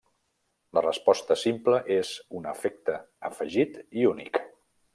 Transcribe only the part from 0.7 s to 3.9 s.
La resposta simple és un efecte afegit